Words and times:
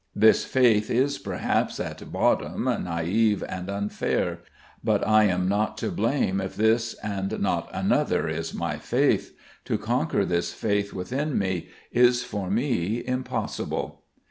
This 0.15 0.45
faith 0.45 0.89
is, 0.89 1.19
perhaps, 1.19 1.79
at 1.79 2.11
bottom 2.11 2.63
naive 2.63 3.43
and 3.47 3.69
unfair, 3.69 4.39
but 4.83 5.07
I 5.07 5.25
am 5.25 5.47
not 5.47 5.77
to 5.77 5.91
blame 5.91 6.41
if 6.41 6.55
this 6.55 6.95
and 7.03 7.39
not 7.39 7.69
another 7.71 8.27
is 8.27 8.51
my 8.51 8.77
faith. 8.79 9.37
To 9.65 9.77
conquer 9.77 10.25
this 10.25 10.53
faith 10.53 10.91
within 10.91 11.37
me 11.37 11.69
is 11.91 12.23
for 12.23 12.49
me 12.49 13.05
impossible. 13.05 14.01